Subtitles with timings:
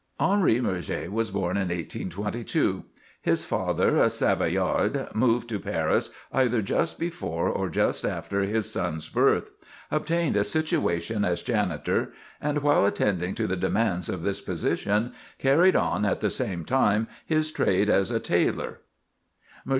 [0.19, 2.85] Henri Murger was born in 1822.
[3.21, 9.07] His father, a Savoyard, moved to Paris either just before or just after his son's
[9.07, 9.51] birth;
[9.91, 12.11] obtained a situation as janitor;
[12.41, 17.07] and while attending to the demands of this position, carried on at the same time
[17.23, 18.79] his trade as a tailor.